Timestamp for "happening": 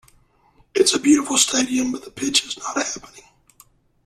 2.77-3.25